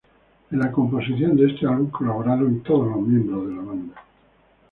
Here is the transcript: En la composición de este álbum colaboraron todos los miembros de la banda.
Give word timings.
En 0.49 0.57
la 0.57 0.71
composición 0.71 1.35
de 1.37 1.45
este 1.51 1.67
álbum 1.67 1.91
colaboraron 1.91 2.61
todos 2.63 2.87
los 2.87 3.01
miembros 3.07 3.47
de 3.47 3.53
la 3.55 3.61
banda. 3.61 3.95